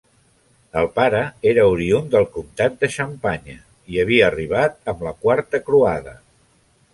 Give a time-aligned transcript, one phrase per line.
[0.79, 1.19] El pare
[1.51, 3.59] era oriünd del comtat de Xampanya
[3.95, 6.17] i havia arribat amb la quarta croada.